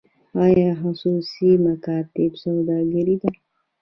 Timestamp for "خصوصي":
0.81-1.49